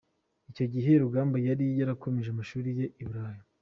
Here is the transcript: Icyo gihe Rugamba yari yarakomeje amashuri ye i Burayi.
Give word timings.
Icyo 0.49 0.65
gihe 0.73 0.91
Rugamba 1.03 1.37
yari 1.47 1.65
yarakomeje 1.79 2.29
amashuri 2.31 2.69
ye 2.79 2.85
i 3.01 3.03
Burayi. 3.07 3.41